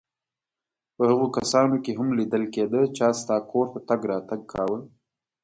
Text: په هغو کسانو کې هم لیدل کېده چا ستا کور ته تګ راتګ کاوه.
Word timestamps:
په 0.95 1.03
هغو 1.11 1.27
کسانو 1.37 1.75
کې 1.83 1.91
هم 1.99 2.07
لیدل 2.19 2.43
کېده 2.53 2.81
چا 2.97 3.07
ستا 3.19 3.37
کور 3.49 3.65
ته 3.73 3.79
تګ 3.89 4.01
راتګ 4.11 4.41
کاوه. 4.51 4.79